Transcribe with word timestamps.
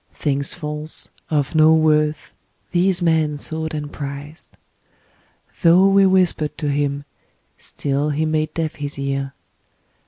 Things 0.15 0.51
false, 0.55 1.09
of 1.29 1.53
no 1.53 1.75
worth, 1.75 2.33
these 2.71 3.03
man 3.03 3.37
sought 3.37 3.75
and 3.75 3.93
prized. 3.93 4.49
Though 5.61 5.87
we 5.89 6.07
whispered 6.07 6.57
to 6.57 6.69
him, 6.71 7.03
still 7.59 8.09
he 8.09 8.25
made 8.25 8.51
deaf 8.55 8.77
his 8.77 8.97
ear. 8.97 9.35